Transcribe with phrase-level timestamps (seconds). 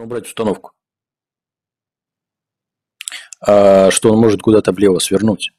[0.00, 0.72] Нужно убрать установку.
[3.46, 5.50] А, что он может куда-то влево свернуть.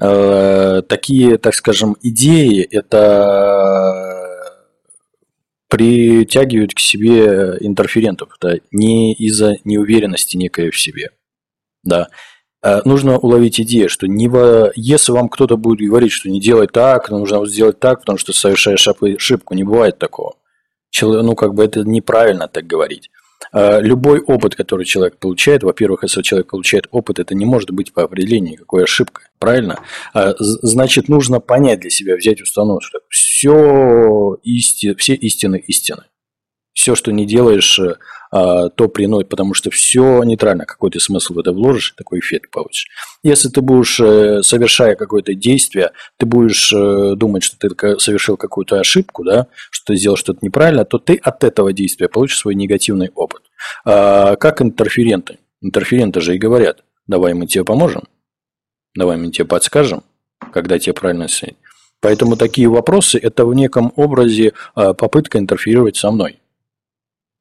[0.00, 4.30] А, такие, так скажем, идеи– это
[5.68, 11.10] притягивают к себе интерферентов, да, не из-за неуверенности некой в себе.
[11.82, 12.10] Да.
[12.62, 14.70] А нужно уловить идею, что не во...
[14.76, 18.86] если вам кто-то будет говорить, что не делай так, нужно сделать так, потому что совершаешь
[18.86, 20.36] ошибку, не бывает такого.
[21.02, 23.10] Ну, как бы это неправильно так говорить.
[23.52, 27.92] А, любой опыт, который человек получает, во-первых, если человек получает опыт, это не может быть
[27.92, 29.80] по определению никакой ошибкой, правильно?
[30.12, 36.04] А, значит, нужно понять для себя, взять установку, что все, исти, все истины истины.
[36.74, 37.80] Все, что не делаешь,
[38.36, 42.50] а, то приносит, потому что все нейтрально, какой ты смысл в это вложишь, такой эффект
[42.50, 42.88] получишь.
[43.22, 48.80] Если ты будешь, э, совершая какое-то действие, ты будешь э, думать, что ты совершил какую-то
[48.80, 53.12] ошибку, да, что ты сделал что-то неправильно, то ты от этого действия получишь свой негативный
[53.14, 53.42] опыт.
[53.84, 55.38] А как интерференты?
[55.62, 58.02] Интерференты же и говорят, давай мы тебе поможем,
[58.96, 60.02] давай мы тебе подскажем,
[60.52, 61.54] когда тебе правильно снять.
[62.00, 66.40] Поэтому такие вопросы– это в неком образе а, попытка интерферировать со мной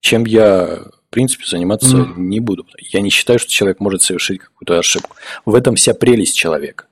[0.04, 2.14] чем я, в принципе, заниматься mm.
[2.18, 2.68] не буду.
[2.78, 5.16] Я не считаю, что человек может совершить какую-то ошибку.
[5.46, 6.86] В этом вся прелесть человека.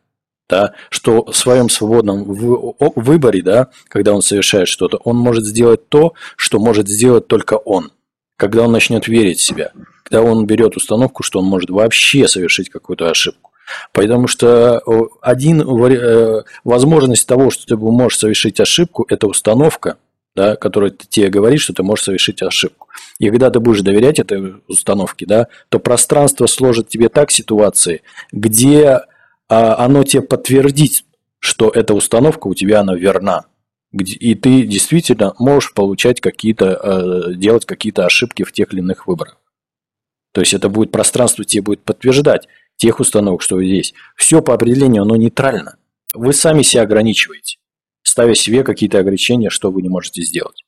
[0.50, 6.14] Да, что в своем свободном выборе, да, когда он совершает что-то, он может сделать то,
[6.36, 7.92] что может сделать только он.
[8.38, 9.72] Когда он начнет верить в себя,
[10.04, 13.52] когда он берет установку, что он может вообще совершить какую-то ошибку.
[13.94, 14.82] Потому что
[15.22, 19.98] один э, возможность того, что ты можешь совершить ошибку, это установка,
[20.36, 22.88] да, который тебе говорит, что ты можешь совершить ошибку.
[23.20, 28.02] И когда ты будешь доверять этой установке, да, то пространство сложит тебе так ситуации,
[28.32, 29.02] где
[29.50, 31.04] а, оно тебе подтвердит,
[31.40, 33.46] что эта установка у тебя она верна.
[33.92, 39.38] И ты действительно можешь получать какие-то, э, делать какие-то ошибки в тех или иных выборах.
[40.32, 43.94] То есть это будет пространство тебе будет подтверждать тех установок, что здесь.
[44.16, 45.76] Все по определению, оно нейтрально.
[46.14, 47.58] Вы сами себя ограничиваете
[48.12, 50.66] ставя себе какие-то ограничения, что вы не можете сделать.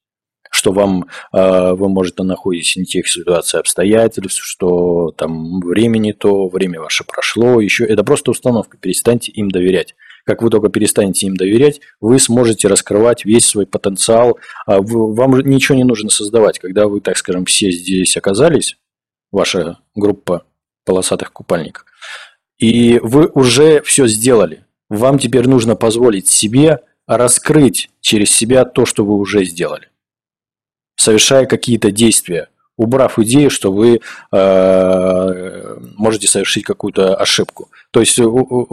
[0.50, 6.80] Что вам, э, вы, можете находиться не тех ситуаций, обстоятельств, что там времени то, время
[6.80, 7.86] ваше прошло, еще.
[7.86, 9.94] Это просто установка, перестаньте им доверять.
[10.26, 14.40] Как вы только перестанете им доверять, вы сможете раскрывать весь свой потенциал.
[14.66, 16.60] А вам ничего не нужно создавать.
[16.60, 18.78] Когда вы, так скажем, все здесь оказались,
[19.34, 20.46] ваша группа
[20.86, 21.86] полосатых купальников,
[22.58, 24.66] и вы уже все сделали.
[24.88, 29.90] Вам теперь нужно позволить себе раскрыть через себя то, что вы уже сделали,
[30.96, 34.00] совершая какие-то действия, убрав идею, что вы
[34.32, 37.70] э, можете совершить какую-то ошибку.
[37.92, 38.20] То есть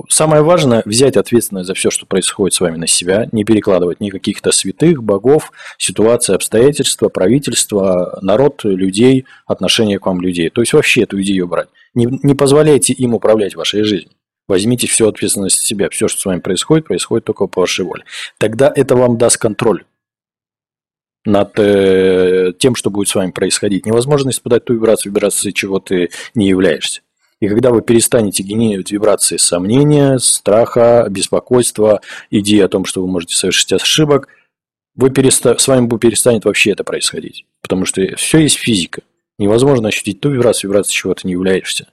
[0.09, 4.09] самое важное взять ответственность за все, что происходит с вами на себя, не перекладывать ни
[4.11, 10.49] каких-то святых, богов, ситуации, обстоятельства, правительства, народ, людей, отношение к вам людей.
[10.49, 11.69] То есть вообще эту идею брать.
[11.95, 14.15] Не, не позволяйте им управлять вашей жизнью.
[14.51, 15.89] Возьмите всю ответственность на себя.
[15.91, 18.03] Все, что с вами происходит, происходит только по вашей воле.
[18.37, 19.85] Тогда это вам даст контроль
[21.25, 23.87] над э, тем, что будет с вами происходить.
[23.87, 27.03] Невозможно испытать ту вибрацию, вибрации, чего ты не являешься.
[27.39, 32.01] И когда вы перестанете генерировать вибрации сомнения, страха, беспокойства,
[32.33, 34.27] идеи о том, что вы можете совершить ошибок,
[34.97, 35.57] вы переста...
[35.57, 37.47] с вами перестанет вообще это происходить.
[37.63, 39.03] Потому что все есть физика.
[39.39, 41.87] Невозможно ощутить ту вибрацию, вибрацию, чего ты не являешься.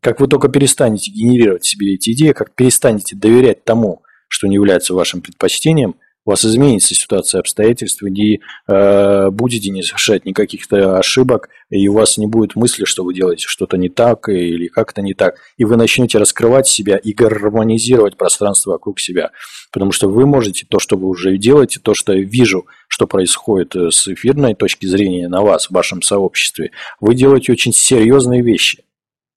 [0.00, 4.94] Как вы только перестанете генерировать себе эти идеи, как перестанете доверять тому, что не является
[4.94, 5.96] вашим предпочтением,
[6.26, 12.18] у вас изменится ситуация обстоятельств, не э, будете не совершать никаких-то ошибок, и у вас
[12.18, 15.36] не будет мысли, что вы делаете что-то не так или как-то не так.
[15.56, 19.30] И вы начнете раскрывать себя и гармонизировать пространство вокруг себя.
[19.70, 23.76] Потому что вы можете то, что вы уже делаете, то, что я вижу, что происходит
[23.76, 28.82] э, с эфирной точки зрения на вас, в вашем сообществе, вы делаете очень серьезные вещи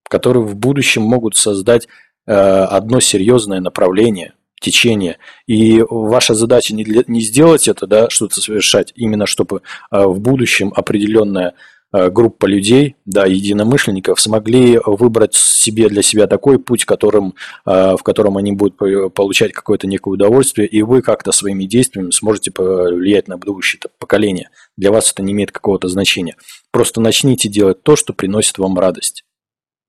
[0.09, 1.87] которые в будущем могут создать
[2.27, 5.17] э, одно серьезное направление, течение.
[5.47, 9.61] И ваша задача не, для, не сделать это, да, что-то совершать, именно чтобы
[9.91, 11.53] э, в будущем определенная
[11.93, 17.35] э, группа людей, да, единомышленников, смогли выбрать себе для себя такой путь, которым,
[17.65, 18.77] в котором они будут
[19.13, 24.49] получать какое-то некое удовольствие, и вы как-то своими действиями сможете повлиять на будущее поколение.
[24.77, 26.37] Для вас это не имеет какого-то значения.
[26.71, 29.25] Просто начните делать то, что приносит вам радость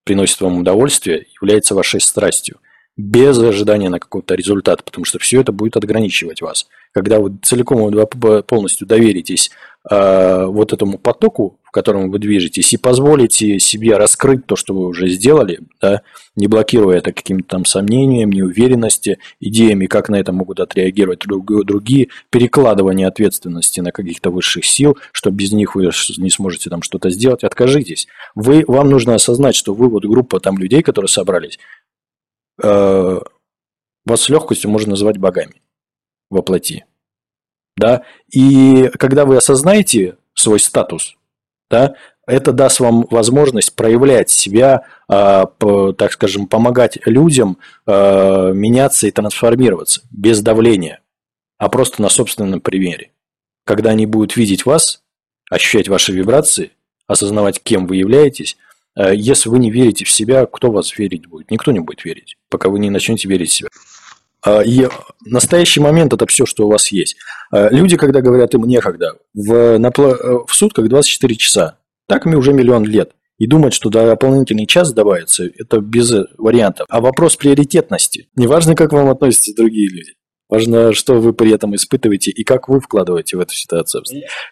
[0.05, 2.59] приносит вам удовольствие, является вашей страстью,
[2.97, 6.67] без ожидания на какой-то результат, потому что все это будет ограничивать вас.
[6.93, 7.81] Когда вы целиком
[8.43, 9.51] полностью доверитесь
[9.89, 14.89] э, вот этому потоку, в котором вы движетесь, и позволите себе раскрыть то, что вы
[14.89, 16.03] уже сделали, да,
[16.35, 23.07] не блокируя это каким-то там сомнением, неуверенности, идеями, как на это могут отреагировать другие, перекладывание
[23.07, 28.09] ответственности на каких-то высших сил, что без них вы не сможете там что-то сделать, откажитесь.
[28.35, 31.61] Вы, вам нужно осознать, что вы вот группа там людей, которые собрались,
[32.61, 33.21] э,
[34.05, 35.63] вас с легкостью можно назвать богами
[36.31, 36.85] воплоти.
[37.77, 38.03] Да?
[38.33, 41.17] И когда вы осознаете свой статус,
[41.71, 41.95] да,
[42.27, 50.03] это даст вам возможность проявлять себя, по, так скажем, помогать людям э, меняться и трансформироваться
[50.11, 51.01] без давления,
[51.59, 53.11] а просто на собственном примере.
[53.65, 55.03] Когда они будут видеть вас,
[55.51, 56.71] ощущать ваши вибрации,
[57.07, 58.57] осознавать, кем вы являетесь,
[58.97, 61.51] э, если вы не верите в себя, кто вас верить будет?
[61.51, 63.69] Никто не будет верить, пока вы не начнете верить в себя.
[64.45, 64.89] А, и
[65.25, 67.17] настоящий момент– это все, что у вас есть.
[67.53, 69.91] А, люди, когда говорят им некогда, в, на, э,
[70.47, 73.13] в сутках 24 часа, так мне уже миллион лет.
[73.39, 76.87] И думать, что дополнительный час добавится, это без вариантов.
[76.91, 78.29] А вопрос приоритетности.
[78.37, 80.13] Неважно, как вам относятся другие люди.
[80.51, 84.03] Важно, что вы при этом испытываете и как вы вкладываете в эту ситуацию.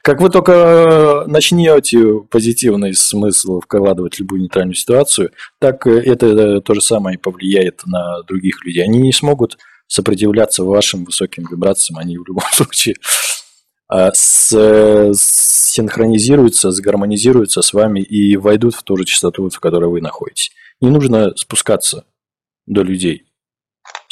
[0.02, 6.81] Как вы только начнете позитивный смысл вкладывать в любую нейтральную ситуацию, так это то же
[6.81, 8.85] самое повлияет на других людей.
[8.85, 9.58] Они не смогут
[9.88, 12.94] сопротивляться вашим высоким вибрациям, они в любом случае
[13.88, 20.00] а, с, синхронизируются, сгармонизируются с вами и войдут в ту же частоту, в которой вы
[20.00, 20.52] находитесь.
[20.81, 22.05] Не нужно спускаться
[22.67, 23.27] до людей.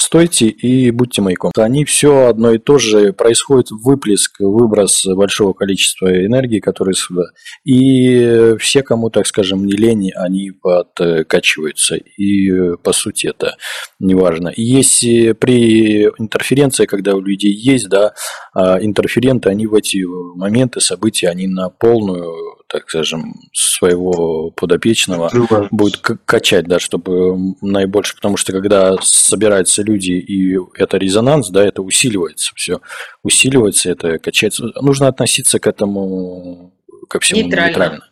[0.07, 1.51] Стойте и будьте маяком.
[1.57, 3.13] Они все одно и то же.
[3.13, 7.25] Происходит выплеск, выброс большого количества энергии, которые сюда.
[7.65, 11.97] И все, кому, так скажем, не лень, они подкачиваются.
[11.97, 13.57] И по сути это
[13.99, 14.53] неважно.
[14.55, 18.15] Если при интерференции, когда у людей есть, да,
[18.55, 20.05] а интерференты, они в эти
[20.37, 22.33] моменты, события, они на полную
[22.69, 25.69] так скажем, своего подопечного Открывается.
[25.71, 31.83] будет качать, да, чтобы наибольше, потому что когда собираются люди и это резонанс, да, это
[31.83, 32.81] усиливается все,
[33.23, 34.71] усиливается, это качается.
[34.81, 36.73] Нужно относиться к этому
[37.09, 37.67] ко всему нейтрально.
[37.69, 38.05] нейтрально.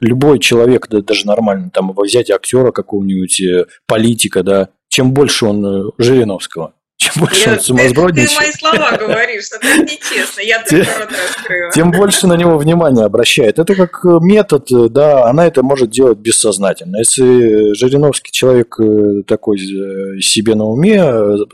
[0.00, 5.64] Любой человек, да, даже нормально, там взять актера какого-нибудь, э, политика, да, чем больше он
[5.64, 6.74] э, Жириновского,
[7.12, 8.30] чем больше он сумасбродничает.
[8.30, 11.72] Ты, ты мои слова говоришь, это нечестно, я рот раскрыла.
[11.72, 13.58] Тем больше на него внимание обращает.
[13.58, 16.98] Это как э, метод, э, да, она это может делать бессознательно.
[16.98, 21.02] Если Жириновский человек э, такой себе на уме,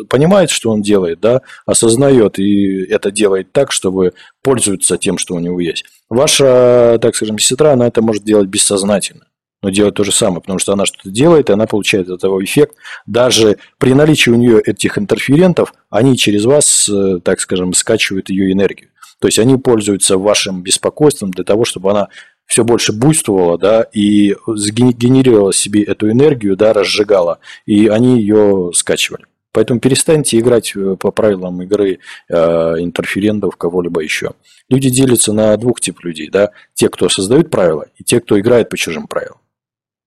[0.09, 4.13] понимает, что он делает, да, осознает и это делает так, чтобы
[4.43, 5.85] пользоваться тем, что у него есть.
[6.09, 9.27] Ваша, так скажем, сестра, она это может делать бессознательно
[9.65, 12.45] но делать то же самое, потому что она что-то делает, и она получает от этого
[12.45, 12.77] эффект.
[13.07, 18.53] Даже при наличии у нее этих интерферентов, они через вас, э, так скажем, скачивают ее
[18.53, 18.91] энергию.
[19.21, 22.09] То есть они пользуются вашим беспокойством для того, чтобы она
[22.45, 29.25] все больше буйствовала, да, и генерировала себе эту энергию, да, разжигала, и они ее скачивали.
[29.55, 34.33] Поэтому перестаньте играть э, по правилам игры э, интерферентов кого-либо еще.
[34.69, 38.69] Люди делятся на двух типов людей, да, те, кто создают правила, и те, кто играет
[38.69, 39.24] по чужим правилам.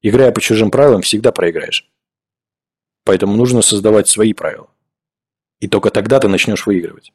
[0.01, 1.89] Играя по чужим правилам, всегда проиграешь.
[3.03, 4.69] Поэтому нужно создавать свои правила.
[5.59, 7.13] И только тогда ты начнешь выигрывать.